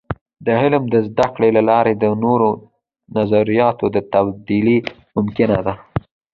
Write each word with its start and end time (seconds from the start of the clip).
د 0.45 0.47
علم 0.61 0.83
د 0.93 0.95
زده 1.07 1.27
کړې 1.35 1.49
له 1.57 1.61
لارې 1.69 1.93
د 1.97 2.03
نوو 2.23 2.49
نظریاتو 3.17 3.85
د 3.95 3.97
تبادلې 4.11 4.77
ممکنه 5.15 5.57
ده. 5.65 5.73